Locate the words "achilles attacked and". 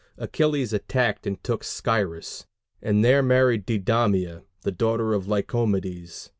0.17-1.43